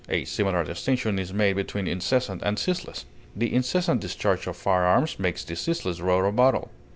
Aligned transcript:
A 0.09 0.25
similar 0.25 0.63
distinction 0.63 1.19
is 1.19 1.31
made 1.31 1.55
between 1.55 1.85
incessant 1.85 2.41
and 2.41 2.57
ceaseless. 2.57 3.05
The 3.35 3.53
incessant 3.53 4.01
discharge 4.01 4.47
of 4.47 4.57
firearms 4.57 5.19
makes 5.19 5.43
the 5.43 5.55
ceaseless 5.55 5.99
roar 5.99 6.25
of 6.25 6.35
battle. 6.35 6.71